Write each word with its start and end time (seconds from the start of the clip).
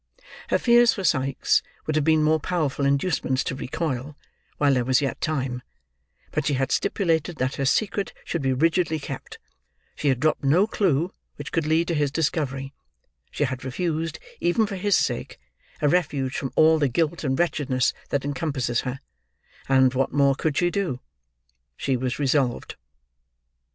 Her 0.47 0.57
fears 0.57 0.93
for 0.93 1.03
Sikes 1.03 1.61
would 1.85 1.95
have 1.95 2.03
been 2.03 2.23
more 2.23 2.39
powerful 2.39 2.87
inducements 2.87 3.43
to 3.43 3.53
recoil 3.55 4.17
while 4.57 4.73
there 4.73 4.83
was 4.83 4.99
yet 4.99 5.21
time; 5.21 5.61
but 6.31 6.47
she 6.47 6.55
had 6.55 6.71
stipulated 6.71 7.35
that 7.35 7.57
her 7.57 7.65
secret 7.65 8.11
should 8.25 8.41
be 8.41 8.51
rigidly 8.51 8.97
kept, 8.99 9.37
she 9.95 10.07
had 10.07 10.19
dropped 10.19 10.43
no 10.43 10.65
clue 10.65 11.13
which 11.35 11.51
could 11.51 11.67
lead 11.67 11.87
to 11.89 11.93
his 11.93 12.09
discovery, 12.09 12.73
she 13.29 13.43
had 13.43 13.63
refused, 13.63 14.17
even 14.39 14.65
for 14.65 14.75
his 14.75 14.97
sake, 14.97 15.37
a 15.83 15.87
refuge 15.87 16.35
from 16.35 16.51
all 16.55 16.79
the 16.79 16.89
guilt 16.89 17.23
and 17.23 17.37
wretchedness 17.37 17.93
that 18.09 18.25
encompasses 18.25 18.81
her—and 18.81 19.93
what 19.93 20.11
more 20.11 20.33
could 20.33 20.57
she 20.57 20.71
do! 20.71 20.99
She 21.77 21.95
was 21.95 22.17
resolved. 22.17 22.75